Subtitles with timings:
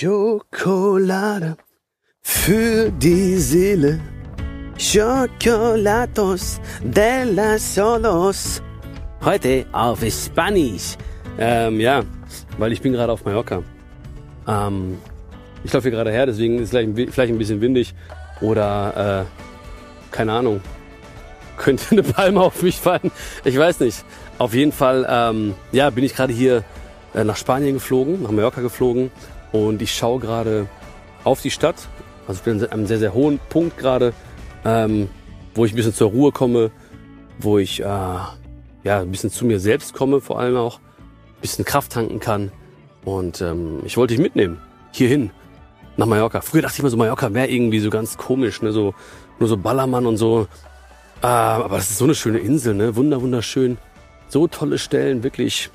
[0.00, 1.56] Schokolade
[2.22, 3.98] für die Seele.
[4.78, 8.62] Chocolatos de las Solos.
[9.24, 10.96] Heute auf Spanisch.
[11.36, 12.04] Ähm, ja,
[12.58, 13.64] weil ich bin gerade auf Mallorca.
[14.46, 14.98] Ähm,
[15.64, 17.92] ich laufe hier gerade her, deswegen ist es vielleicht, vielleicht ein bisschen windig.
[18.40, 20.60] Oder, äh, keine Ahnung,
[21.56, 23.10] könnte eine Palme auf mich fallen.
[23.44, 24.04] Ich weiß nicht.
[24.38, 26.62] Auf jeden Fall, ähm, ja, bin ich gerade hier
[27.14, 29.10] äh, nach Spanien geflogen, nach Mallorca geflogen
[29.52, 30.66] und ich schaue gerade
[31.24, 31.88] auf die Stadt.
[32.26, 34.12] Also ich bin an einem sehr, sehr hohen Punkt gerade,
[34.64, 35.08] ähm,
[35.54, 36.70] wo ich ein bisschen zur Ruhe komme,
[37.38, 41.64] wo ich äh, ja ein bisschen zu mir selbst komme, vor allem auch, ein bisschen
[41.64, 42.52] Kraft tanken kann.
[43.04, 44.60] Und ähm, ich wollte dich mitnehmen,
[44.92, 45.30] hierhin,
[45.96, 46.40] nach Mallorca.
[46.40, 48.72] Früher dachte ich immer so, Mallorca wäre irgendwie so ganz komisch, ne?
[48.72, 48.94] so,
[49.38, 50.46] nur so Ballermann und so.
[51.22, 52.94] Äh, aber das ist so eine schöne Insel, ne?
[52.94, 53.78] Wunder, wunderschön.
[54.28, 55.70] So tolle Stellen, wirklich.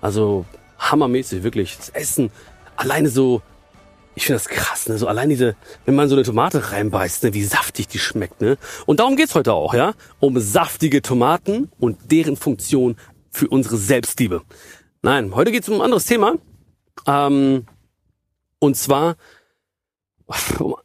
[0.00, 0.44] Also
[0.78, 1.76] hammermäßig, wirklich.
[1.76, 2.30] Das Essen,
[2.76, 3.42] alleine so,
[4.14, 4.98] ich finde das krass, ne?
[4.98, 8.56] So allein diese, wenn man so eine Tomate reinbeißt, ne, wie saftig die schmeckt, ne?
[8.86, 9.94] Und darum geht's heute auch, ja?
[10.20, 12.96] Um saftige Tomaten und deren Funktion
[13.30, 14.42] für unsere Selbstliebe.
[15.02, 16.36] Nein, heute geht's um ein anderes Thema.
[17.06, 17.66] Ähm,
[18.58, 19.16] und zwar,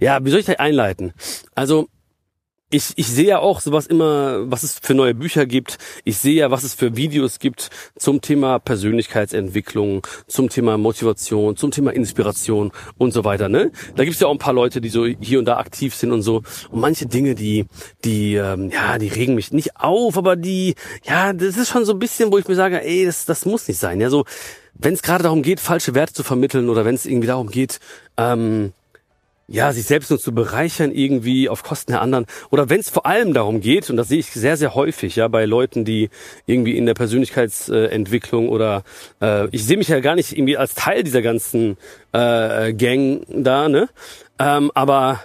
[0.00, 1.12] ja, wie soll ich das einleiten?
[1.54, 1.88] Also,
[2.70, 5.78] ich, ich sehe ja auch sowas immer, was es für neue Bücher gibt.
[6.04, 11.70] Ich sehe ja, was es für Videos gibt zum Thema Persönlichkeitsentwicklung, zum Thema Motivation, zum
[11.70, 13.48] Thema Inspiration und so weiter.
[13.48, 13.72] Ne?
[13.96, 16.20] Da gibt's ja auch ein paar Leute, die so hier und da aktiv sind und
[16.20, 16.42] so.
[16.70, 17.64] Und manche Dinge, die,
[18.04, 21.92] die, ähm, ja, die regen mich nicht auf, aber die, ja, das ist schon so
[21.92, 23.98] ein bisschen, wo ich mir sage, ey, das, das muss nicht sein.
[23.98, 24.26] Ja, so,
[24.74, 27.80] wenn es gerade darum geht, falsche Werte zu vermitteln oder wenn es irgendwie darum geht,
[28.18, 28.74] ähm,
[29.48, 32.26] ja, sich selbst nur zu bereichern irgendwie auf Kosten der anderen.
[32.50, 35.26] Oder wenn es vor allem darum geht, und das sehe ich sehr, sehr häufig, ja,
[35.28, 36.10] bei Leuten, die
[36.46, 38.84] irgendwie in der Persönlichkeitsentwicklung oder
[39.22, 41.78] äh, ich sehe mich ja gar nicht irgendwie als Teil dieser ganzen
[42.12, 43.88] äh, Gang da, ne?
[44.38, 45.20] Ähm, aber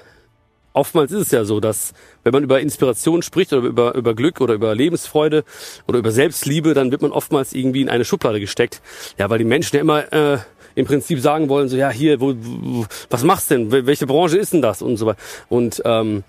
[0.71, 4.41] oftmals ist es ja so, dass wenn man über Inspiration spricht oder über, über Glück
[4.41, 5.43] oder über Lebensfreude
[5.87, 8.81] oder über Selbstliebe, dann wird man oftmals irgendwie in eine Schublade gesteckt.
[9.17, 10.37] Ja, weil die Menschen ja immer äh,
[10.75, 13.71] im Prinzip sagen wollen, so ja, hier, wo, wo, was machst denn?
[13.71, 14.81] Welche Branche ist denn das?
[14.81, 15.19] Und so weiter.
[15.49, 16.23] Und ähm,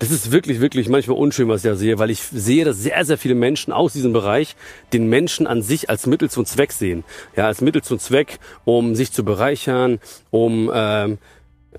[0.00, 3.04] das ist wirklich, wirklich manchmal unschön, was ich da sehe, weil ich sehe, dass sehr,
[3.04, 4.56] sehr viele Menschen aus diesem Bereich
[4.94, 7.04] den Menschen an sich als Mittel zum Zweck sehen.
[7.36, 10.00] Ja, als Mittel zum Zweck, um sich zu bereichern,
[10.30, 11.18] um ähm,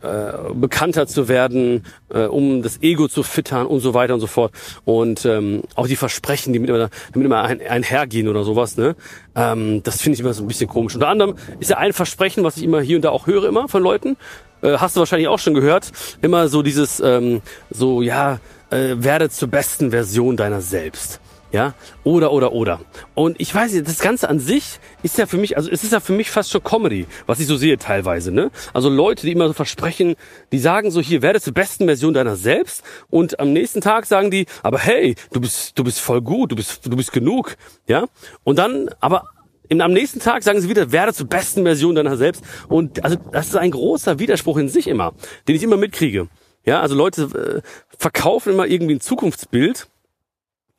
[0.01, 4.27] äh, bekannter zu werden, äh, um das Ego zu füttern und so weiter und so
[4.27, 4.51] fort.
[4.85, 8.95] Und ähm, auch die Versprechen, die mit immer, damit immer ein, einhergehen oder sowas, ne?
[9.35, 10.95] Ähm, das finde ich immer so ein bisschen komisch.
[10.95, 13.67] Unter anderem ist ja ein Versprechen, was ich immer hier und da auch höre, immer
[13.67, 14.17] von Leuten,
[14.61, 15.91] äh, hast du wahrscheinlich auch schon gehört,
[16.21, 21.19] immer so dieses, ähm, so, ja, äh, werde zur besten Version deiner selbst.
[21.51, 21.73] Ja,
[22.05, 22.79] oder, oder, oder.
[23.13, 25.91] Und ich weiß nicht, das Ganze an sich ist ja für mich, also es ist
[25.91, 28.51] ja für mich fast schon Comedy, was ich so sehe teilweise, ne?
[28.73, 30.15] Also Leute, die immer so versprechen,
[30.53, 34.31] die sagen so, hier, werde zur besten Version deiner selbst und am nächsten Tag sagen
[34.31, 38.05] die, aber hey, du bist, du bist voll gut, du bist, du bist genug, ja?
[38.45, 39.25] Und dann, aber
[39.69, 42.43] am nächsten Tag sagen sie wieder, werde zur besten Version deiner selbst.
[42.67, 45.13] Und also das ist ein großer Widerspruch in sich immer,
[45.47, 46.27] den ich immer mitkriege.
[46.65, 49.87] Ja, also Leute äh, verkaufen immer irgendwie ein Zukunftsbild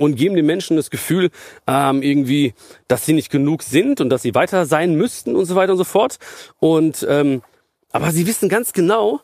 [0.03, 1.31] und geben den Menschen das Gefühl,
[1.67, 2.55] ähm, irgendwie,
[2.89, 5.79] dass sie nicht genug sind und dass sie weiter sein müssten und so weiter und
[5.79, 6.19] so fort.
[6.59, 7.43] Und ähm,
[7.91, 9.21] aber sie wissen ganz genau,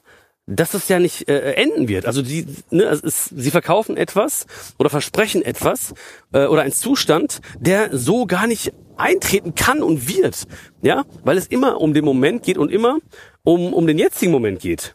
[0.47, 2.07] dass das ja nicht äh, enden wird.
[2.07, 4.47] Also die, ne, es ist, sie verkaufen etwas
[4.79, 5.95] oder versprechen etwas
[6.33, 10.45] äh, oder einen Zustand, der so gar nicht eintreten kann und wird,
[10.83, 12.99] ja, weil es immer um den Moment geht und immer
[13.45, 14.95] um um den jetzigen Moment geht.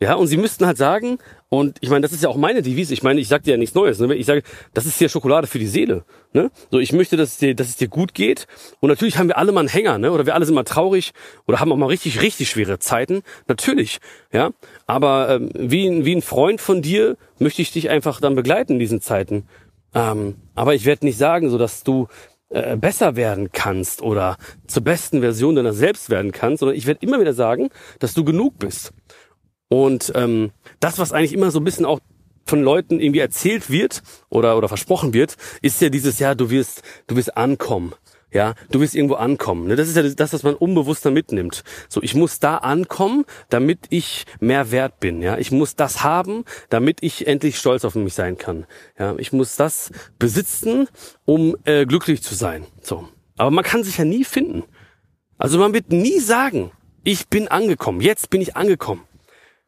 [0.00, 1.18] Ja, und sie müssten halt sagen,
[1.54, 2.92] und ich meine, das ist ja auch meine Devise.
[2.92, 4.00] Ich meine, ich sage dir ja nichts Neues.
[4.00, 4.12] Ne?
[4.16, 4.42] Ich sage,
[4.72, 6.04] das ist hier Schokolade für die Seele.
[6.32, 6.50] Ne?
[6.72, 8.48] So, ich möchte, dass es, dir, dass es dir gut geht.
[8.80, 10.10] Und natürlich haben wir alle mal einen Hänger, ne?
[10.10, 11.12] Oder wir alle sind mal traurig
[11.46, 13.22] oder haben auch mal richtig, richtig schwere Zeiten.
[13.46, 14.00] Natürlich,
[14.32, 14.50] ja.
[14.88, 18.78] Aber ähm, wie, wie ein Freund von dir möchte ich dich einfach dann begleiten in
[18.80, 19.46] diesen Zeiten.
[19.94, 22.08] Ähm, aber ich werde nicht sagen, so dass du
[22.48, 24.36] äh, besser werden kannst oder
[24.66, 28.24] zur besten Version deiner selbst werden kannst, sondern ich werde immer wieder sagen, dass du
[28.24, 28.92] genug bist.
[29.74, 31.98] Und ähm, das, was eigentlich immer so ein bisschen auch
[32.46, 36.82] von Leuten irgendwie erzählt wird oder oder versprochen wird, ist ja dieses ja, du wirst
[37.08, 37.92] du wirst ankommen.
[38.30, 39.66] Ja, du wirst irgendwo ankommen.
[39.66, 39.74] Ne?
[39.74, 41.64] Das ist ja das, was man unbewusster mitnimmt.
[41.88, 45.20] So, ich muss da ankommen, damit ich mehr wert bin.
[45.22, 48.66] Ja, ich muss das haben, damit ich endlich stolz auf mich sein kann.
[48.96, 49.90] Ja, ich muss das
[50.20, 50.86] besitzen,
[51.24, 52.64] um äh, glücklich zu sein.
[52.80, 54.62] So, aber man kann sich ja nie finden.
[55.36, 56.70] Also man wird nie sagen,
[57.02, 58.00] ich bin angekommen.
[58.00, 59.02] Jetzt bin ich angekommen.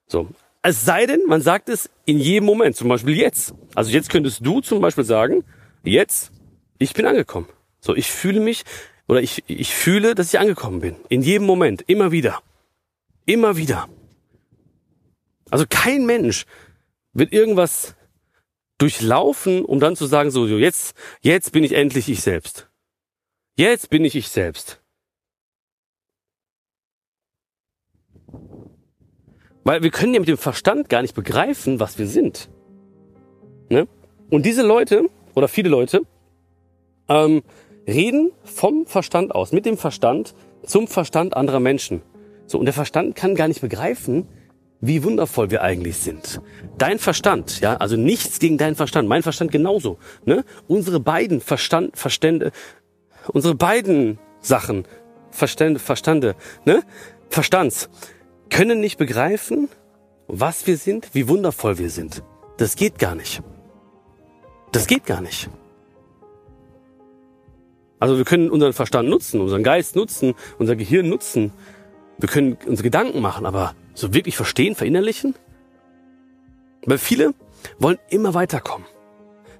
[0.06, 0.28] So.
[0.62, 3.54] Es sei denn, man sagt es in jedem Moment, zum Beispiel jetzt.
[3.74, 5.44] Also jetzt könntest du zum Beispiel sagen,
[5.84, 6.32] jetzt,
[6.78, 7.48] ich bin angekommen.
[7.80, 8.64] So, ich fühle mich
[9.06, 10.96] oder ich, ich fühle, dass ich angekommen bin.
[11.08, 12.42] In jedem Moment, immer wieder.
[13.26, 13.88] Immer wieder.
[15.50, 16.46] Also kein Mensch
[17.12, 17.94] wird irgendwas
[18.78, 22.68] durchlaufen, um dann zu sagen, so, so jetzt, jetzt bin ich endlich ich selbst.
[23.56, 24.82] Jetzt bin ich ich selbst.
[29.66, 32.48] Weil wir können ja mit dem Verstand gar nicht begreifen, was wir sind.
[33.68, 33.88] Ne?
[34.30, 36.02] Und diese Leute, oder viele Leute,
[37.08, 37.42] ähm,
[37.84, 42.02] reden vom Verstand aus, mit dem Verstand zum Verstand anderer Menschen.
[42.46, 44.28] So, und der Verstand kann gar nicht begreifen,
[44.80, 46.40] wie wundervoll wir eigentlich sind.
[46.78, 50.44] Dein Verstand, ja, also nichts gegen deinen Verstand, mein Verstand genauso, ne?
[50.68, 52.52] Unsere beiden Verstand, Verstände,
[53.32, 54.84] unsere beiden Sachen,
[55.32, 56.84] Verstände, Verstande, ne?
[57.30, 57.88] Verstands,
[58.50, 59.68] können nicht begreifen,
[60.28, 62.22] was wir sind, wie wundervoll wir sind.
[62.56, 63.42] Das geht gar nicht.
[64.72, 65.48] Das geht gar nicht.
[67.98, 71.52] Also wir können unseren Verstand nutzen, unseren Geist nutzen, unser Gehirn nutzen.
[72.18, 75.34] Wir können uns Gedanken machen, aber so wirklich verstehen, verinnerlichen?
[76.84, 77.34] Weil viele
[77.78, 78.86] wollen immer weiterkommen.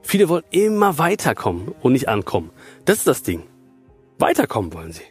[0.02, 2.50] Viele wollen immer weiterkommen und nicht ankommen.
[2.84, 3.42] Das ist das Ding.
[4.18, 5.02] Weiterkommen wollen sie.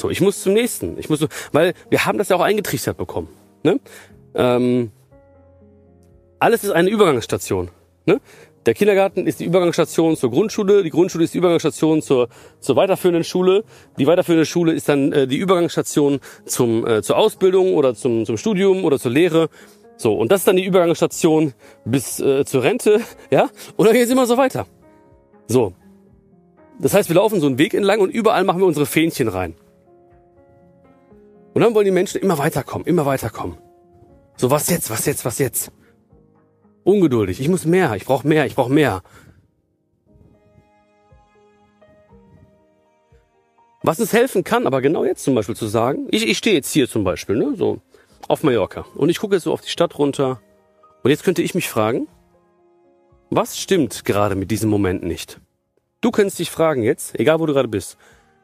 [0.00, 0.98] So, ich muss zum nächsten.
[0.98, 3.28] Ich muss, weil wir haben das ja auch eingetrichtert bekommen.
[3.62, 3.78] Ne?
[4.34, 4.92] Ähm,
[6.38, 7.70] alles ist eine Übergangsstation.
[8.06, 8.18] Ne?
[8.64, 12.30] Der Kindergarten ist die Übergangsstation zur Grundschule, die Grundschule ist die Übergangsstation zur,
[12.60, 13.62] zur weiterführenden Schule,
[13.98, 18.38] die weiterführende Schule ist dann äh, die Übergangsstation zum, äh, zur Ausbildung oder zum, zum
[18.38, 19.50] Studium oder zur Lehre.
[19.98, 21.52] So, und das ist dann die Übergangsstation
[21.84, 24.66] bis äh, zur Rente, ja, und dann geht es immer so weiter.
[25.46, 25.74] So.
[26.78, 29.54] Das heißt, wir laufen so einen Weg entlang und überall machen wir unsere Fähnchen rein.
[31.54, 33.58] Und dann wollen die Menschen immer weiterkommen, immer weiterkommen.
[34.36, 35.72] So, was jetzt, was jetzt, was jetzt?
[36.84, 37.40] Ungeduldig.
[37.40, 39.02] Ich muss mehr, ich brauche mehr, ich brauche mehr.
[43.82, 46.70] Was uns helfen kann, aber genau jetzt zum Beispiel zu sagen, ich, ich stehe jetzt
[46.70, 47.80] hier zum Beispiel, ne, so
[48.28, 50.40] auf Mallorca und ich gucke jetzt so auf die Stadt runter
[51.02, 52.06] und jetzt könnte ich mich fragen,
[53.30, 55.40] was stimmt gerade mit diesem Moment nicht?
[56.02, 57.96] Du könntest dich fragen jetzt, egal wo du gerade bist,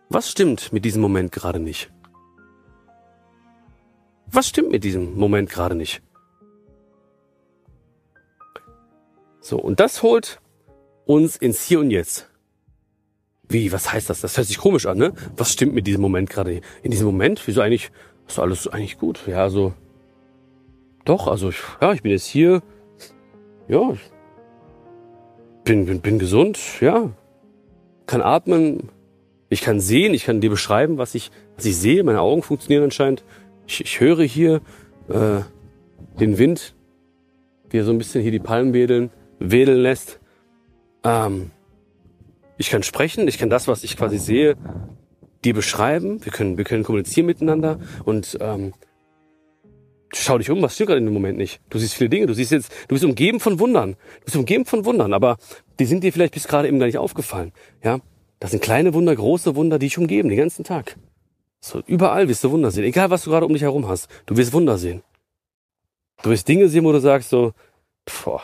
[0.09, 1.91] was stimmt mit diesem Moment gerade nicht?
[4.27, 6.03] Was stimmt mit diesem Moment gerade nicht?
[9.41, 10.41] So, und das holt
[11.05, 12.29] uns ins Hier und Jetzt.
[13.49, 14.21] Wie, was heißt das?
[14.21, 15.13] Das hört sich komisch an, ne?
[15.37, 16.61] Was stimmt mit diesem Moment gerade?
[16.83, 17.47] In diesem Moment?
[17.47, 17.93] Wieso eigentlich?
[18.27, 19.21] Ist alles eigentlich gut?
[19.29, 19.73] Ja, also.
[21.05, 22.61] Doch, also, ich, ja, ich bin jetzt hier.
[23.69, 23.97] Ja,
[25.67, 27.11] bin, bin, bin gesund, ja.
[28.07, 28.89] Kann atmen.
[29.49, 32.03] Ich kann sehen, ich kann dir beschreiben, was ich, was ich sehe.
[32.05, 33.25] Meine Augen funktionieren anscheinend.
[33.67, 34.61] Ich, ich höre hier
[35.09, 35.41] äh,
[36.21, 36.75] den Wind,
[37.71, 40.21] wie er so ein bisschen hier die Palmen wedeln wedeln lässt.
[41.05, 41.51] Ähm,
[42.59, 44.57] ich kann sprechen, ich kann das, was ich quasi sehe,
[45.45, 46.25] dir beschreiben.
[46.25, 48.73] Wir können, wir können kommunizieren miteinander und ähm,
[50.13, 51.61] schau dich um, was stimmt gerade in dem Moment nicht.
[51.69, 53.93] Du siehst viele Dinge, du siehst jetzt, du bist umgeben von Wundern.
[54.21, 55.37] Du bist umgeben von Wundern, aber
[55.79, 57.53] die sind dir vielleicht bis gerade eben gar nicht aufgefallen.
[57.85, 58.01] Ja,
[58.41, 60.97] das sind kleine Wunder, große Wunder, die dich umgeben, den ganzen Tag.
[61.67, 62.85] So, überall wirst du Wunder sehen.
[62.85, 64.09] Egal, was du gerade um dich herum hast.
[64.27, 65.03] Du wirst Wunder sehen.
[66.23, 67.55] Du wirst Dinge sehen, wo du sagst so,
[68.05, 68.41] boah,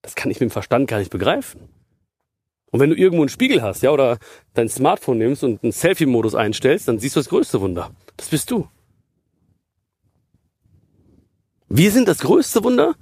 [0.00, 1.68] das kann ich mit dem Verstand gar nicht begreifen.
[2.70, 4.16] Und wenn du irgendwo einen Spiegel hast, ja, oder
[4.54, 7.90] dein Smartphone nimmst und einen Selfie-Modus einstellst, dann siehst du das größte Wunder.
[8.16, 8.68] Das bist du.
[11.68, 12.94] Wir sind das größte Wunder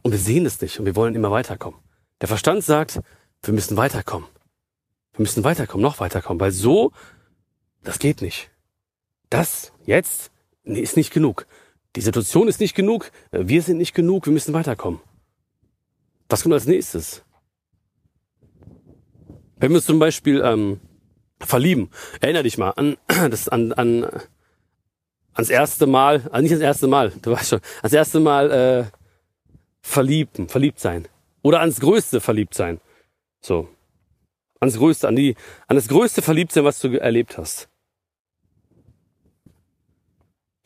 [0.00, 1.78] und wir sehen es nicht und wir wollen immer weiterkommen.
[2.22, 3.00] Der Verstand sagt,
[3.42, 4.28] wir müssen weiterkommen.
[5.12, 6.92] Wir müssen weiterkommen, noch weiterkommen, weil so,
[7.82, 8.50] das geht nicht.
[9.34, 10.30] Das jetzt
[10.62, 11.48] nee, ist nicht genug.
[11.96, 15.00] Die Situation ist nicht genug, wir sind nicht genug, wir müssen weiterkommen.
[16.28, 17.24] Was kommt als nächstes?
[19.56, 20.78] Wenn wir uns zum Beispiel ähm,
[21.40, 24.08] verlieben, erinner dich mal an das an, an
[25.32, 28.84] ans erste Mal, also nicht ans erste Mal, du weißt schon, ans erste Mal äh,
[29.80, 31.08] verlieben, verliebt sein
[31.42, 32.80] oder ans größte verliebt sein,
[33.40, 33.68] so
[34.60, 35.34] ans größte, an die,
[35.66, 37.68] an das größte Verliebtsein, was du erlebt hast.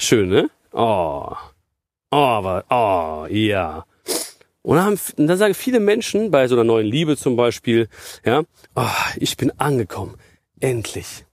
[0.01, 0.51] Schön, ne?
[0.73, 1.33] Oh,
[2.11, 3.85] oh, aber, oh, ja.
[4.63, 7.89] Und dann, haben, dann sagen viele Menschen bei so einer neuen Liebe zum Beispiel,
[8.25, 8.87] ja, oh,
[9.17, 10.17] ich bin angekommen.
[10.61, 11.25] Endlich.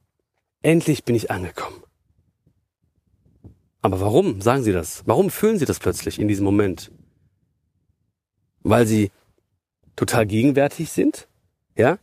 [0.62, 1.84] Endlich bin ich angekommen.
[3.81, 5.03] Aber warum sagen sie das?
[5.05, 6.91] Warum fühlen sie das plötzlich in diesem Moment?
[8.63, 9.12] Weil sie
[9.95, 11.27] total gegenwärtig sind?
[11.77, 12.00] Ja?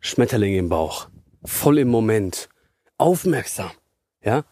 [0.00, 1.08] Schmetterlinge im Bauch.
[1.42, 2.50] Voll im Moment.
[2.98, 3.70] Aufmerksam.
[4.22, 4.44] Ja?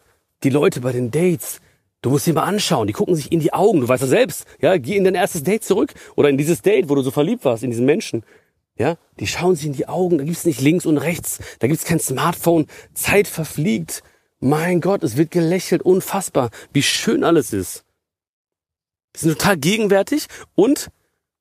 [0.43, 1.59] Die Leute bei den Dates,
[2.03, 4.45] Du musst sie mal anschauen, die gucken sich in die Augen, du weißt ja selbst,
[4.59, 7.45] ja, geh in dein erstes Date zurück oder in dieses Date, wo du so verliebt
[7.45, 8.25] warst, in diesen Menschen.
[8.77, 11.85] Ja, die schauen sich in die Augen, da gibt's nicht links und rechts, da gibt's
[11.85, 14.03] kein Smartphone, Zeit verfliegt.
[14.41, 17.85] Mein Gott, es wird gelächelt, unfassbar, wie schön alles ist.
[19.15, 20.89] Sie sind total gegenwärtig und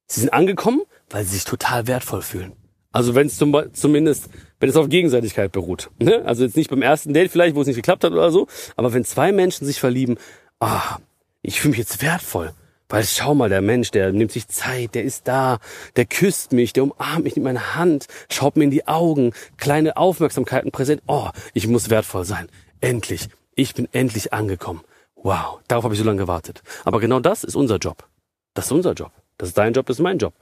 [0.06, 2.52] sie sind angekommen, weil sie sich total wertvoll fühlen.
[2.92, 4.28] Also wenn es zum, zumindest,
[4.60, 5.90] wenn es auf Gegenseitigkeit beruht.
[5.98, 6.22] Ne?
[6.24, 8.46] Also jetzt nicht beim ersten Date vielleicht, wo es nicht geklappt hat oder so,
[8.76, 10.18] aber wenn zwei Menschen sich verlieben,
[10.60, 10.98] ah,
[11.42, 12.52] ich fühle mich jetzt wertvoll.
[12.88, 15.60] Weil schau mal, der Mensch, der nimmt sich Zeit, der ist da,
[15.96, 19.96] der küsst mich, der umarmt mich mit meiner Hand, schaut mir in die Augen, kleine
[19.96, 21.00] Aufmerksamkeiten präsent.
[21.06, 22.48] Oh, ich muss wertvoll sein.
[22.82, 23.30] Endlich.
[23.54, 24.82] Ich bin endlich angekommen.
[25.14, 26.62] Wow, darauf habe ich so lange gewartet.
[26.84, 28.06] Aber genau das ist unser Job.
[28.52, 29.12] Das ist unser Job.
[29.38, 30.34] Das ist dein Job, das ist mein Job.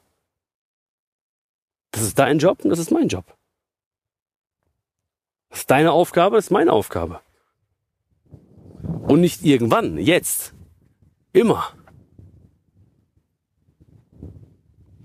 [1.90, 3.24] Das ist dein Job und das ist mein Job.
[5.48, 7.20] Das ist deine Aufgabe, das ist meine Aufgabe.
[9.08, 10.54] Und nicht irgendwann, jetzt.
[11.32, 11.72] Immer.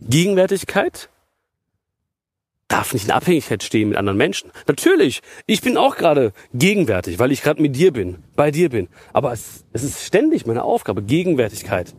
[0.01, 1.10] Gegenwärtigkeit
[2.68, 4.51] darf nicht in Abhängigkeit stehen mit anderen Menschen.
[4.68, 8.89] Natürlich, ich bin auch gerade gegenwärtig, weil ich gerade mit dir bin, bei dir bin.
[9.13, 11.96] Aber es, es ist ständig meine Aufgabe, Gegenwärtigkeit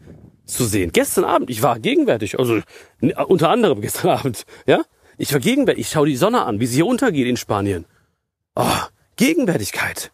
[0.46, 0.92] zu sehen.
[0.92, 2.60] Gestern Abend, ich war gegenwärtig, also
[3.28, 4.82] unter anderem gestern Abend, ja?
[5.18, 7.86] Ich war gegenwärtig, ich schaue die Sonne an, wie sie hier untergeht in Spanien.
[8.54, 8.64] Oh,
[9.16, 10.12] Gegenwärtigkeit.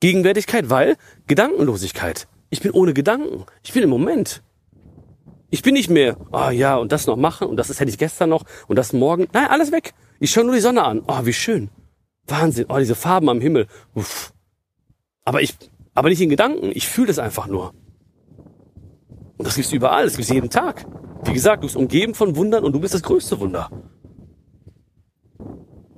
[0.00, 0.96] Gegenwärtigkeit, weil
[1.26, 2.26] Gedankenlosigkeit.
[2.50, 3.46] Ich bin ohne Gedanken.
[3.62, 4.42] Ich bin im Moment.
[5.50, 7.90] Ich bin nicht mehr, ah oh, ja, und das noch machen und das ist, hätte
[7.90, 9.26] ich gestern noch und das morgen.
[9.32, 9.94] Nein, alles weg.
[10.18, 11.02] Ich schaue nur die Sonne an.
[11.06, 11.70] Oh, wie schön.
[12.26, 12.66] Wahnsinn.
[12.68, 13.66] Oh, diese Farben am Himmel.
[13.94, 14.32] Uff.
[15.24, 15.54] Aber ich,
[15.94, 16.70] aber nicht in Gedanken.
[16.74, 17.74] Ich fühle es einfach nur.
[19.42, 20.04] Und das gibt's überall.
[20.04, 20.86] Das gibt's jeden Tag.
[21.24, 23.68] Wie gesagt, du bist umgeben von Wundern und du bist das größte Wunder.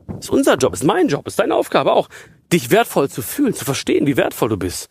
[0.08, 2.08] Das ist unser Job, ist mein Job, ist deine Aufgabe auch,
[2.50, 4.88] dich wertvoll zu fühlen, zu verstehen, wie wertvoll du bist.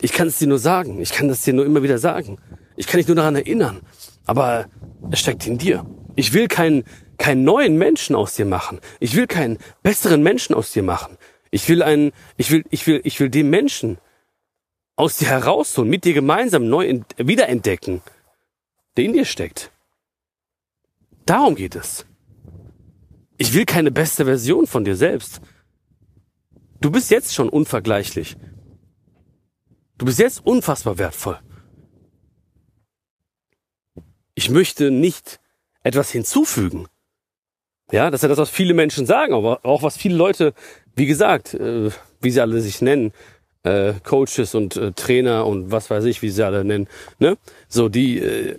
[0.00, 1.00] Ich kann es dir nur sagen.
[1.00, 2.38] Ich kann das dir nur immer wieder sagen.
[2.76, 3.80] Ich kann dich nur daran erinnern.
[4.24, 4.66] Aber
[5.10, 5.84] es steckt in dir.
[6.14, 6.84] Ich will keinen,
[7.18, 8.78] keinen neuen Menschen aus dir machen.
[9.00, 11.18] Ich will keinen besseren Menschen aus dir machen.
[11.50, 13.98] Ich will einen, ich will, ich will, ich will den Menschen
[14.96, 18.02] aus dir herausholen, mit dir gemeinsam neu wiederentdecken,
[18.96, 19.70] der in dir steckt.
[21.26, 22.06] Darum geht es.
[23.36, 25.40] Ich will keine beste Version von dir selbst.
[26.80, 28.36] Du bist jetzt schon unvergleichlich.
[29.98, 31.40] Du bist jetzt unfassbar wertvoll.
[34.34, 35.40] Ich möchte nicht
[35.82, 36.88] etwas hinzufügen.
[37.92, 40.54] Ja, das ist ja das, was viele Menschen sagen, aber auch was viele Leute,
[40.96, 43.12] wie gesagt, äh, wie sie alle sich nennen,
[43.64, 47.36] äh, Coaches und äh, Trainer und was weiß ich, wie sie alle nennen, ne?
[47.68, 48.58] So, die, äh,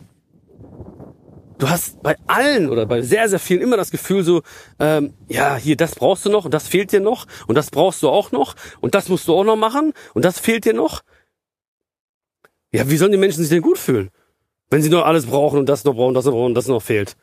[1.58, 4.42] du hast bei allen oder bei sehr, sehr vielen immer das Gefühl so,
[4.80, 8.04] ähm, ja, hier, das brauchst du noch und das fehlt dir noch und das brauchst
[8.04, 11.02] du auch noch und das musst du auch noch machen und das fehlt dir noch.
[12.72, 14.10] Ja, wie sollen die Menschen sich denn gut fühlen?
[14.70, 17.16] Wenn sie nur alles brauchen und das noch brauchen, das noch brauchen, das noch fehlt.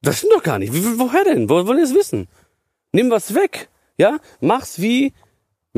[0.00, 0.72] Das stimmt doch gar nicht.
[0.72, 1.50] Woher denn?
[1.50, 2.28] Wo wollen die es wissen?
[2.92, 3.68] Nimm was weg.
[3.98, 4.18] Ja?
[4.40, 5.12] Mach's wie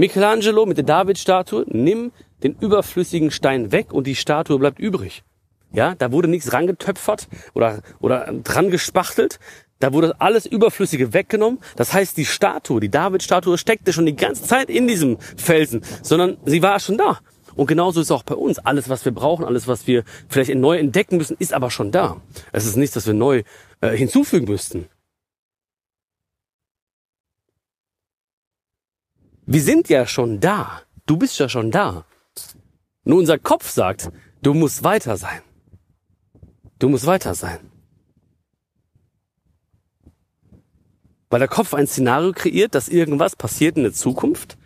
[0.00, 1.66] Michelangelo mit der David-Statue.
[1.68, 5.22] Nimm den überflüssigen Stein weg und die Statue bleibt übrig.
[5.72, 5.94] Ja?
[5.94, 9.38] Da wurde nichts rangetöpfert oder, oder dran gespachtelt.
[9.78, 11.58] Da wurde alles Überflüssige weggenommen.
[11.76, 16.38] Das heißt, die Statue, die David-Statue steckte schon die ganze Zeit in diesem Felsen, sondern
[16.46, 17.18] sie war schon da.
[17.54, 18.58] Und genauso ist es auch bei uns.
[18.58, 22.22] Alles, was wir brauchen, alles, was wir vielleicht neu entdecken müssen, ist aber schon da.
[22.52, 23.42] Es ist nichts, das wir neu
[23.82, 24.88] äh, hinzufügen müssten.
[29.52, 30.82] Wir sind ja schon da.
[31.06, 32.04] Du bist ja schon da.
[33.02, 35.42] Nur unser Kopf sagt, du musst weiter sein.
[36.78, 37.58] Du musst weiter sein.
[41.30, 44.56] Weil der Kopf ein Szenario kreiert, dass irgendwas passiert in der Zukunft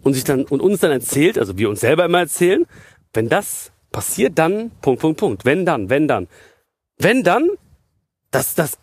[0.00, 2.64] und sich dann und uns dann erzählt, also wir uns selber immer erzählen,
[3.12, 6.26] wenn das passiert, dann Punkt Punkt Punkt, wenn dann, wenn dann,
[6.96, 7.50] wenn dann,
[8.30, 8.78] dass das,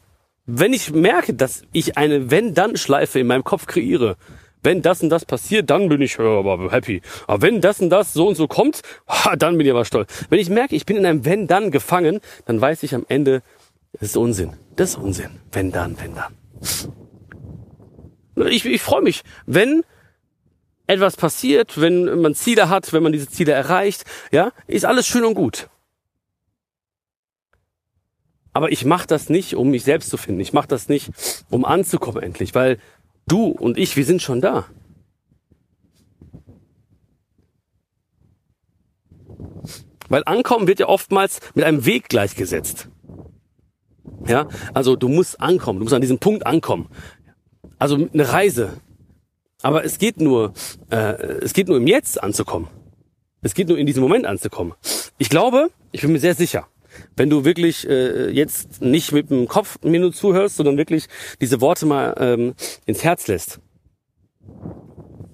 [0.45, 4.15] wenn ich merke, dass ich eine wenn dann Schleife in meinem Kopf kreiere,
[4.63, 7.01] wenn das und das passiert, dann bin ich ja, aber happy.
[7.27, 8.81] Aber wenn das und das so und so kommt,
[9.37, 10.25] dann bin ich aber stolz.
[10.29, 13.41] Wenn ich merke, ich bin in einem wenn dann gefangen, dann weiß ich am Ende,
[13.93, 14.53] das ist Unsinn.
[14.75, 15.31] Das ist Unsinn.
[15.51, 16.35] Wenn dann, wenn dann.
[18.47, 19.83] Ich, ich freue mich, wenn
[20.87, 25.23] etwas passiert, wenn man Ziele hat, wenn man diese Ziele erreicht, ja, ist alles schön
[25.23, 25.69] und gut.
[28.53, 30.41] Aber ich mache das nicht, um mich selbst zu finden.
[30.41, 31.11] Ich mache das nicht,
[31.49, 32.79] um anzukommen endlich, weil
[33.31, 34.65] du und ich, wir sind schon da.
[40.09, 42.89] Weil ankommen wird ja oftmals mit einem Weg gleichgesetzt.
[44.25, 46.89] Ja, also du musst ankommen, du musst an diesem Punkt ankommen.
[47.77, 48.81] Also eine Reise,
[49.61, 50.53] aber es geht nur,
[50.89, 52.67] äh, es geht nur im Jetzt anzukommen.
[53.41, 54.73] Es geht nur in diesem Moment anzukommen.
[55.17, 56.67] Ich glaube, ich bin mir sehr sicher,
[57.15, 61.07] wenn du wirklich äh, jetzt nicht mit dem Kopf mir nur zuhörst, sondern wirklich
[61.41, 63.59] diese Worte mal ähm, ins Herz lässt,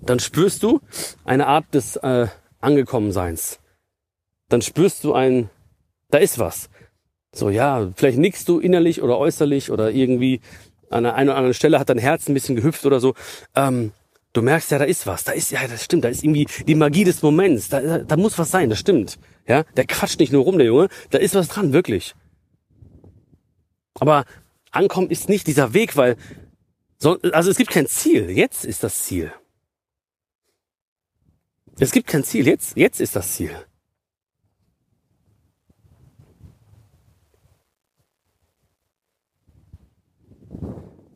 [0.03, 0.81] dann spürst du
[1.23, 2.27] eine Art des äh,
[2.59, 3.59] Angekommenseins.
[4.49, 5.49] Dann spürst du ein,
[6.09, 6.69] da ist was.
[7.33, 10.41] So, ja, vielleicht nickst du innerlich oder äußerlich oder irgendwie
[10.89, 13.13] an der einen oder anderen Stelle hat dein Herz ein bisschen gehüpft oder so.
[13.55, 13.91] Ähm,
[14.35, 15.23] du merkst ja, da ist was.
[15.23, 16.03] Da ist, ja, das stimmt.
[16.03, 17.69] Da ist irgendwie die Magie des Moments.
[17.69, 18.69] Da, da, da muss was sein.
[18.69, 19.17] Das stimmt.
[19.47, 20.89] Ja, der quatscht nicht nur rum, der Junge.
[21.11, 22.15] Da ist was dran, wirklich.
[23.95, 24.25] Aber
[24.71, 26.17] ankommen ist nicht dieser Weg, weil,
[26.97, 28.29] so, also es gibt kein Ziel.
[28.29, 29.31] Jetzt ist das Ziel.
[31.79, 32.47] Es gibt kein Ziel.
[32.47, 33.51] Jetzt, jetzt ist das Ziel.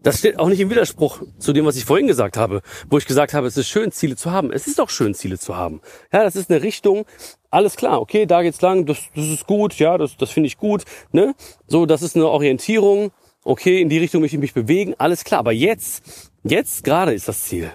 [0.02, 3.06] Das steht auch nicht im Widerspruch zu dem, was ich vorhin gesagt habe, wo ich
[3.06, 4.52] gesagt habe, es ist schön, Ziele zu haben.
[4.52, 5.82] Es ist auch schön, Ziele zu haben.
[6.14, 7.06] Ja, das ist eine Richtung.
[7.50, 10.58] Alles klar, okay, da geht's lang, das, das ist gut, ja, das, das finde ich
[10.58, 10.86] gut.
[11.12, 11.36] Ne?
[11.68, 13.12] So, das ist eine Orientierung.
[13.44, 14.96] Okay, in die Richtung möchte ich mich bewegen.
[14.98, 17.72] Alles klar, aber jetzt, jetzt gerade ist das Ziel.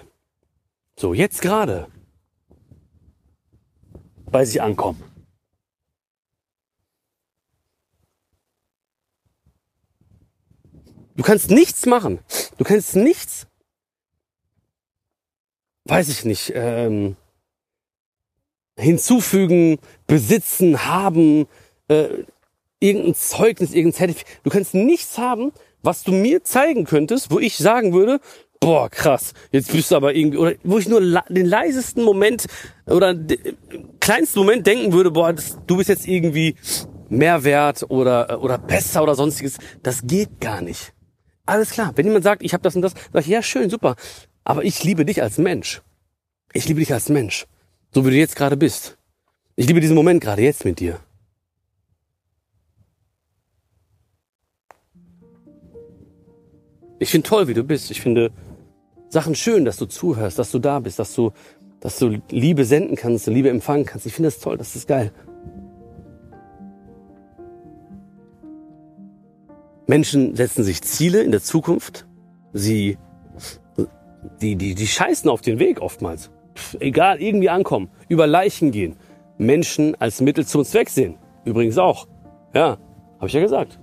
[0.97, 1.87] So, jetzt gerade.
[4.31, 5.03] Bei sich ankommen.
[11.15, 12.19] Du kannst nichts machen.
[12.57, 13.47] Du kannst nichts,
[15.85, 17.15] weiß ich nicht, ähm,
[18.77, 21.47] hinzufügen, besitzen, haben,
[21.87, 22.09] äh,
[22.79, 24.39] irgendein Zeugnis, irgendein Zertifikat.
[24.43, 28.19] Du kannst nichts haben, was du mir zeigen könntest, wo ich sagen würde,
[28.59, 32.47] boah, krass, jetzt bist du aber irgendwie, oder wo ich nur den leisesten Moment
[32.87, 33.57] oder den
[33.99, 36.55] kleinsten Moment denken würde, boah, das, du bist jetzt irgendwie
[37.07, 39.57] mehr wert oder, oder besser oder sonstiges.
[39.83, 40.94] Das geht gar nicht.
[41.45, 41.91] Alles klar.
[41.95, 43.95] Wenn jemand sagt, ich habe das und das, sag ich, ja, schön, super.
[44.43, 45.81] Aber ich liebe dich als Mensch.
[46.53, 47.47] Ich liebe dich als Mensch.
[47.93, 48.97] So wie du jetzt gerade bist.
[49.55, 50.99] Ich liebe diesen Moment gerade jetzt mit dir.
[56.99, 57.91] Ich finde toll, wie du bist.
[57.91, 58.31] Ich finde
[59.09, 61.31] Sachen schön, dass du zuhörst, dass du da bist, dass du,
[61.79, 64.05] dass du Liebe senden kannst, Liebe empfangen kannst.
[64.05, 65.11] Ich finde das toll, das ist geil.
[69.87, 72.05] Menschen setzen sich Ziele in der Zukunft.
[72.53, 72.97] Sie,
[74.41, 76.31] die, die, die scheißen auf den Weg oftmals.
[76.55, 77.89] Pff, egal, irgendwie ankommen.
[78.07, 78.95] Über Leichen gehen.
[79.37, 81.17] Menschen als Mittel zum Zweck sehen.
[81.43, 82.07] Übrigens auch.
[82.53, 82.77] Ja,
[83.17, 83.79] habe ich ja gesagt.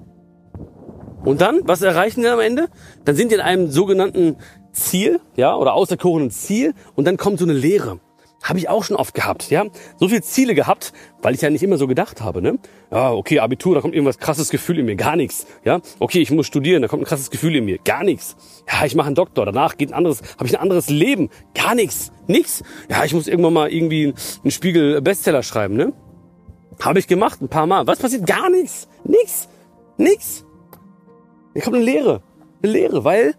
[1.25, 2.69] Und dann, was erreichen wir am Ende?
[3.05, 4.37] Dann sind die in einem sogenannten
[4.73, 8.01] Ziel, ja, oder auserkorenen Ziel, und dann kommt so eine Lehre.
[8.43, 9.65] Habe ich auch schon oft gehabt, ja.
[9.99, 12.59] So viele Ziele gehabt, weil ich ja nicht immer so gedacht habe, ne?
[12.91, 15.81] Ja, okay, Abitur, da kommt irgendwas krasses Gefühl in mir, gar nichts, ja.
[16.01, 18.37] Okay, ich muss studieren, da kommt ein krasses Gefühl in mir, gar nichts.
[18.69, 21.77] Ja, ich mache einen Doktor, danach geht ein anderes, habe ich ein anderes Leben, gar
[21.77, 22.65] nichts, nix.
[22.91, 25.93] Ja, ich muss irgendwann mal irgendwie einen Spiegel Bestseller schreiben, ne?
[26.81, 27.87] Habe ich gemacht, ein paar Mal.
[27.87, 28.27] Was passiert?
[28.27, 29.49] Gar nichts, nix,
[29.99, 30.45] nix.
[31.55, 32.23] Ich kommt eine Lehre,
[32.63, 33.35] eine Lehre, weil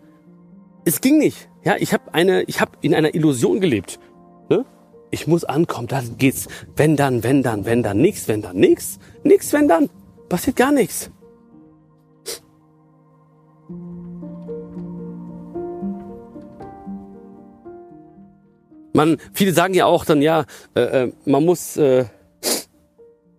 [0.85, 1.49] es ging nicht.
[1.65, 3.99] Ja, ich habe eine, ich habe in einer Illusion gelebt.
[5.13, 6.47] Ich muss ankommen, dann geht's.
[6.75, 9.87] Wenn dann, wenn dann, wenn dann, nix, wenn dann, nix, nix, wenn dann.
[10.27, 11.11] Passiert gar nichts.
[18.93, 22.05] Man, viele sagen ja auch dann, ja, äh, äh, man muss, äh,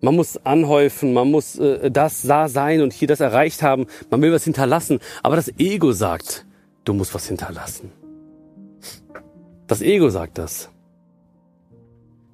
[0.01, 3.87] man muss anhäufen, man muss äh, das da sein und hier das erreicht haben.
[4.11, 5.01] Man will was hinterlassen.
[5.25, 6.47] Aber das Ego sagt,
[6.85, 7.91] du musst was hinterlassen.
[9.67, 10.71] Das Ego sagt das.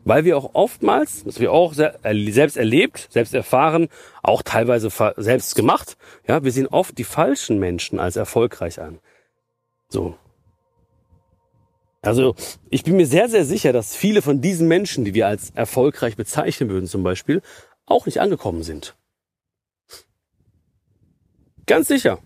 [0.05, 3.89] Weil wir auch oftmals, das wir auch selbst erlebt, selbst erfahren,
[4.23, 8.99] auch teilweise selbst gemacht, ja, wir sehen oft die falschen Menschen als erfolgreich an.
[9.89, 10.17] So.
[12.03, 12.35] Also,
[12.71, 16.17] ich bin mir sehr, sehr sicher, dass viele von diesen Menschen, die wir als erfolgreich
[16.17, 17.43] bezeichnen würden zum Beispiel,
[17.85, 18.97] auch nicht angekommen sind.
[21.67, 22.19] Ganz sicher.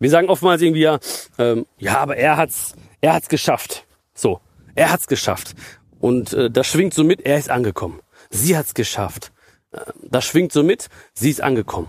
[0.00, 0.98] Wir sagen oftmals irgendwie ja,
[1.38, 3.83] ähm, ja, aber er hat's, er hat's geschafft.
[4.14, 4.40] So,
[4.74, 5.54] er hat's geschafft.
[6.00, 8.00] Und äh, das schwingt so mit, er ist angekommen.
[8.30, 9.32] Sie hat's geschafft.
[9.72, 11.88] Äh, das schwingt so mit, sie ist angekommen.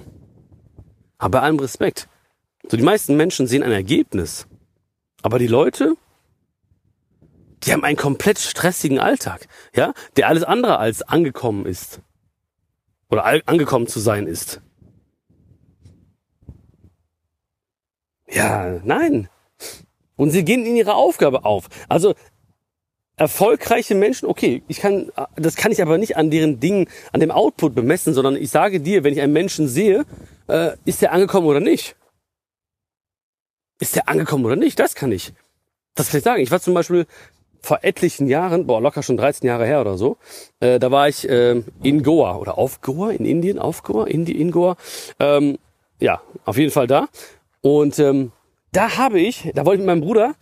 [1.17, 2.07] Aber bei allem Respekt.
[2.69, 4.47] So, die meisten Menschen sehen ein Ergebnis.
[5.21, 5.95] Aber die Leute,
[7.63, 12.01] die haben einen komplett stressigen Alltag, ja, der alles andere als angekommen ist.
[13.09, 14.61] Oder angekommen zu sein ist.
[18.27, 19.29] Ja, nein.
[20.15, 21.67] Und sie gehen in ihre Aufgabe auf.
[21.89, 22.13] Also
[23.17, 27.31] erfolgreiche Menschen, okay, ich kann, das kann ich aber nicht an deren Dingen, an dem
[27.31, 30.05] Output bemessen, sondern ich sage dir, wenn ich einen Menschen sehe,
[30.47, 31.95] äh, ist der angekommen oder nicht?
[33.79, 34.79] Ist der angekommen oder nicht?
[34.79, 35.33] Das kann ich.
[35.95, 36.41] Das kann ich sagen.
[36.41, 37.05] Ich war zum Beispiel
[37.61, 40.17] vor etlichen Jahren, boah, locker schon 13 Jahre her oder so,
[40.59, 44.25] äh, da war ich äh, in Goa oder auf Goa, in Indien, auf Goa, in,
[44.27, 44.77] in Goa.
[45.19, 45.57] Ähm,
[45.99, 47.07] ja, auf jeden Fall da.
[47.61, 48.31] Und ähm,
[48.75, 50.35] da habe ich, da wollte ich mit meinem Bruder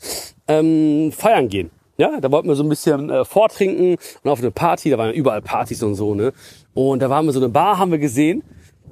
[0.47, 1.71] ähm, feiern gehen.
[1.97, 5.13] Ja, da wollten wir so ein bisschen äh, vortrinken und auf eine Party, da waren
[5.13, 6.33] überall Partys und so, ne?
[6.73, 8.43] Und da waren wir so eine Bar, haben wir gesehen.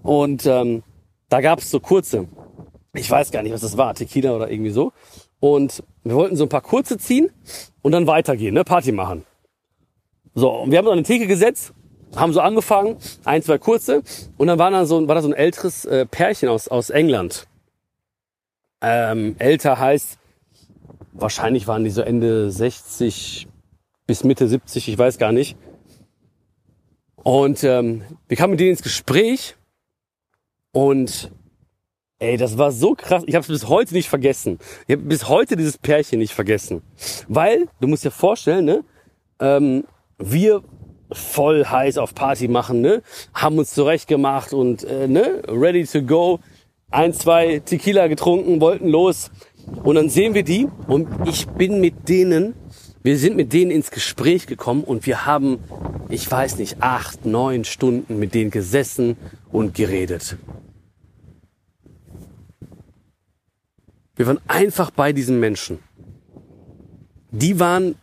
[0.04, 0.84] Und ähm,
[1.30, 2.28] da gab es so kurze,
[2.94, 4.94] ich weiß gar nicht, was das war, Tequila oder irgendwie so.
[5.40, 7.32] Und wir wollten so ein paar kurze ziehen
[7.82, 8.64] und dann weitergehen, ne?
[8.64, 9.26] Party machen.
[10.36, 11.74] So, und wir haben an eine Theke gesetzt,
[12.16, 14.04] haben so angefangen, ein, zwei kurze,
[14.38, 17.48] und dann war da so, war da so ein älteres äh, Pärchen aus, aus England.
[18.82, 20.18] Ähm, älter heißt,
[21.14, 23.48] wahrscheinlich waren die so Ende 60
[24.08, 25.56] bis Mitte 70, ich weiß gar nicht.
[27.16, 29.56] Und ähm, wir kamen mit denen ins Gespräch
[30.72, 31.32] und
[32.20, 33.24] ey, das war so krass.
[33.26, 34.60] Ich habe es bis heute nicht vergessen.
[34.88, 36.82] Ich habe bis heute dieses Pärchen nicht vergessen,
[37.28, 38.84] weil du musst dir vorstellen, ne,
[39.40, 39.86] ähm,
[40.18, 40.64] wir
[41.12, 46.40] voll heiß auf Party machen, ne, haben uns zurechtgemacht und äh, ne, ready to go.
[46.92, 49.32] Ein, zwei Tequila getrunken, wollten los.
[49.84, 52.54] Und dann sehen wir die und ich bin mit denen,
[53.04, 55.60] wir sind mit denen ins Gespräch gekommen und wir haben,
[56.10, 59.18] ich weiß nicht, acht, neun Stunden mit denen gesessen
[59.52, 60.38] und geredet.
[64.16, 65.80] Wir waren einfach bei diesen Menschen.
[67.32, 67.96] Die waren,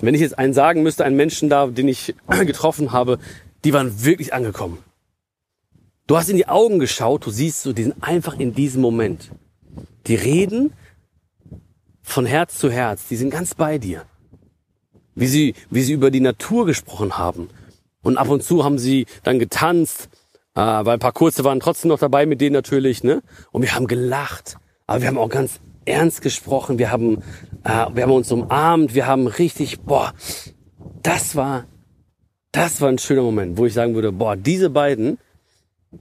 [0.00, 2.14] wenn ich jetzt einen sagen müsste, einen Menschen da, den ich
[2.46, 3.18] getroffen habe,
[3.64, 4.78] die waren wirklich angekommen.
[6.06, 9.32] Du hast in die Augen geschaut, du siehst so, die sind einfach in diesem Moment.
[10.06, 10.72] Die reden
[12.02, 14.04] von Herz zu Herz, die sind ganz bei dir.
[15.16, 17.48] Wie sie, wie sie über die Natur gesprochen haben.
[18.02, 20.08] Und ab und zu haben sie dann getanzt,
[20.54, 23.22] äh, weil ein paar kurze waren trotzdem noch dabei mit denen natürlich, ne?
[23.50, 24.58] Und wir haben gelacht.
[24.86, 26.78] Aber wir haben auch ganz ernst gesprochen.
[26.78, 27.22] Wir haben,
[27.64, 28.94] äh, wir haben uns umarmt.
[28.94, 30.14] Wir haben richtig, boah,
[31.02, 31.64] das war,
[32.52, 35.18] das war ein schöner Moment, wo ich sagen würde, boah, diese beiden,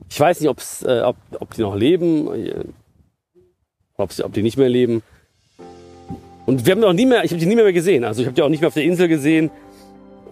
[0.09, 2.63] ich weiß nicht, ob's, äh, ob, ob die noch leben, äh,
[3.97, 5.03] ob, ob die nicht mehr leben.
[6.45, 8.03] Und wir haben noch nie mehr, ich habe die nie mehr gesehen.
[8.03, 9.49] Also ich habe die auch nicht mehr auf der Insel gesehen.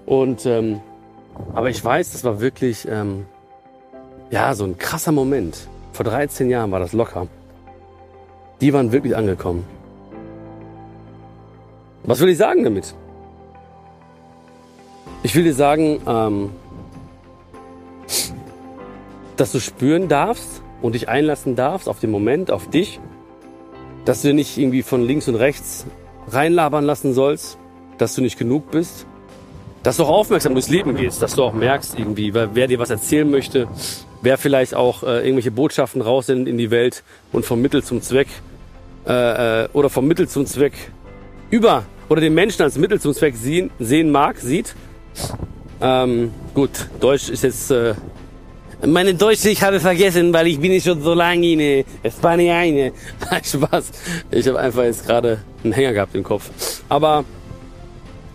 [0.06, 0.82] Und ähm,
[1.54, 3.26] aber ich weiß, das war wirklich ähm,
[4.30, 5.68] ja so ein krasser Moment.
[5.92, 7.28] Vor 13 Jahren war das locker.
[8.62, 9.66] Die waren wirklich angekommen.
[12.04, 12.94] Was will ich sagen damit?
[15.24, 16.52] Ich will dir sagen, ähm,
[19.38, 23.00] dass du spüren darfst und dich einlassen darfst auf den Moment, auf dich,
[24.06, 25.86] dass du nicht irgendwie von links und rechts
[26.28, 27.58] reinlabern lassen sollst,
[27.98, 29.06] dass du nicht genug bist,
[29.82, 32.90] dass du auch aufmerksam durchs Leben gehst, dass du auch merkst irgendwie, wer dir was
[32.90, 33.68] erzählen möchte,
[34.22, 38.02] wer vielleicht auch äh, irgendwelche Botschaften raus in, in die Welt und vom Mittel zum
[38.02, 38.28] Zweck
[39.06, 40.74] äh, äh, oder vom Mittel zum Zweck
[41.50, 44.76] über oder den Menschen als Mittel zum Zweck sehen, sehen mag, sieht.
[45.82, 47.96] Ähm, gut, Deutsch ist jetzt äh,
[48.86, 52.92] meine Deutsche, ich habe vergessen, weil ich bin schon so lange in Spanien.
[53.44, 53.92] Spaß.
[54.32, 56.50] Ich habe einfach jetzt gerade einen Hänger gehabt im Kopf.
[56.90, 57.24] Aber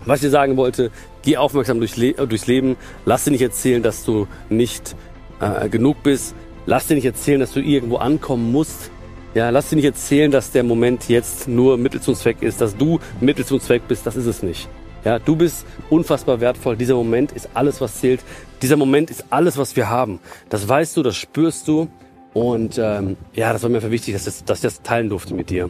[0.05, 2.77] was ich sagen wollte, geh aufmerksam durch Le durchs Leben.
[3.05, 4.95] Lass dir nicht erzählen, dass du nicht
[5.39, 6.33] äh, genug bist.
[6.65, 8.91] Lass dir nicht erzählen, dass du irgendwo ankommen musst.
[9.35, 12.75] Ja, lass dir nicht erzählen, dass der Moment jetzt nur Mittel zum Zweck ist, dass
[12.75, 14.05] du Mittel zum Zweck bist.
[14.07, 14.67] Das ist es nicht.
[15.05, 16.75] Ja, du bist unfassbar wertvoll.
[16.75, 18.21] Dieser Moment ist alles, was zählt.
[18.61, 20.19] Dieser Moment ist alles, was wir haben.
[20.49, 21.87] Das weißt du, das spürst du.
[22.33, 25.33] Und ähm, ja, das war mir einfach wichtig, dass, das, dass ich das teilen durfte
[25.33, 25.69] mit dir.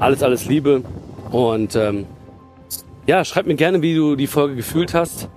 [0.00, 0.82] Alles, alles Liebe.
[1.30, 2.06] Und ähm,
[3.06, 5.28] ja, schreib mir gerne, wie du die Folge gefühlt hast.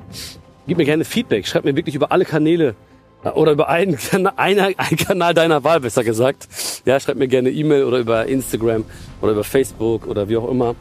[0.67, 1.47] Gib mir gerne Feedback.
[1.47, 2.75] Schreib mir wirklich über alle Kanäle
[3.23, 3.97] äh, oder über einen,
[4.38, 6.47] einer, einen Kanal deiner Wahl, besser gesagt.
[6.86, 8.86] Ja, schreib mir gerne E-Mail oder über Instagram
[9.21, 10.75] oder über Facebook oder wie auch immer.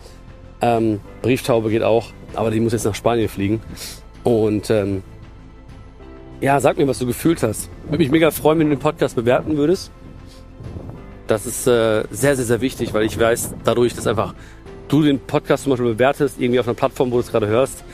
[0.60, 3.60] Ähm, Brieftaube geht auch, aber die muss jetzt nach Spanien fliegen.
[4.24, 5.02] Und ähm,
[6.40, 7.68] ja, sag mir, was du gefühlt hast.
[7.84, 9.90] Würde mich mega freuen, wenn du den Podcast bewerten würdest.
[11.26, 14.34] Das ist äh, sehr, sehr, sehr wichtig, weil ich weiß, dadurch, dass einfach
[14.88, 17.84] du den Podcast zum Beispiel bewertest, irgendwie auf einer Plattform, wo du es gerade hörst,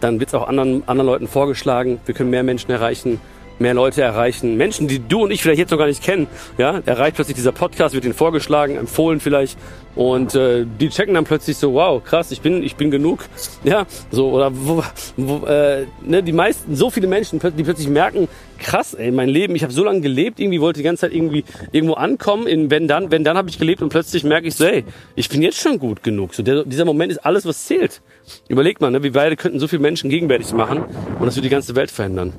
[0.00, 2.00] dann wird es auch anderen, anderen Leuten vorgeschlagen.
[2.04, 3.20] Wir können mehr Menschen erreichen
[3.62, 4.56] mehr Leute erreichen.
[4.56, 6.26] Menschen, die du und ich vielleicht jetzt noch gar nicht kennen,
[6.58, 9.56] ja, erreicht plötzlich dieser Podcast, wird ihnen vorgeschlagen, empfohlen vielleicht
[9.94, 13.24] und äh, die checken dann plötzlich so, wow, krass, ich bin, ich bin genug,
[13.62, 14.82] ja, so oder wo,
[15.16, 19.54] wo, äh, ne, die meisten, so viele Menschen, die plötzlich merken, krass, ey, mein Leben,
[19.54, 22.88] ich habe so lange gelebt, irgendwie wollte die ganze Zeit irgendwie irgendwo ankommen, in wenn
[22.88, 25.60] dann, wenn dann habe ich gelebt und plötzlich merke ich so, ey, ich bin jetzt
[25.60, 26.34] schon gut genug.
[26.34, 28.00] So der, dieser Moment ist alles, was zählt.
[28.48, 30.84] Überleg mal, ne, wir beide könnten so viele Menschen gegenwärtig machen
[31.18, 32.32] und das würde die ganze Welt verändern.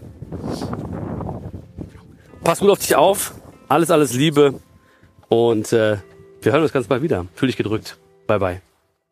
[2.44, 3.34] Pass gut auf dich auf.
[3.70, 4.60] Alles, alles Liebe.
[5.30, 5.98] Und äh,
[6.42, 7.26] wir hören uns ganz bald wieder.
[7.36, 7.98] Fühl dich gedrückt.
[8.28, 8.73] Bye, bye.